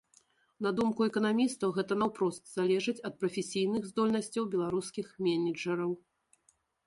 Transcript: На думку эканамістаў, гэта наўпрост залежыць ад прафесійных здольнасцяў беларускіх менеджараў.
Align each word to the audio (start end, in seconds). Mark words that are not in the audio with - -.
На 0.65 0.69
думку 0.77 1.01
эканамістаў, 1.09 1.73
гэта 1.77 1.97
наўпрост 2.03 2.43
залежыць 2.57 2.97
ад 3.11 3.21
прафесійных 3.23 3.81
здольнасцяў 3.91 4.43
беларускіх 4.57 5.05
менеджараў. 5.27 5.91